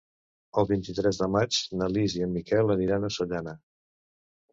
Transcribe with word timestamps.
El 0.59 0.67
vint-i-tres 0.69 1.19
de 1.23 1.27
maig 1.35 1.59
na 1.81 1.89
Lis 1.97 2.15
i 2.19 2.23
en 2.29 2.33
Miquel 2.37 2.73
aniran 2.77 3.05
a 3.09 3.13
Sollana. 3.19 3.55